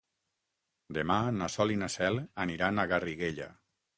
[0.97, 3.51] Demà na Sol i na Cel aniran a Garriguella.